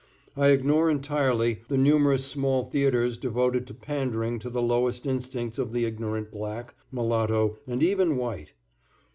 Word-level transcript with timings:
I 0.35 0.47
ignore 0.47 0.89
entirely 0.89 1.61
the 1.67 1.77
numerous 1.77 2.25
small 2.25 2.65
theatres 2.65 3.19
devoted 3.19 3.67
to 3.67 3.75
pandering 3.75 4.39
to 4.39 4.49
the 4.49 4.59
lowest 4.59 5.05
instincts 5.05 5.59
of 5.59 5.73
the 5.73 5.85
ignorant 5.85 6.31
black, 6.31 6.73
mulatto 6.91 7.59
and 7.67 7.83
even 7.83 8.17
white. 8.17 8.53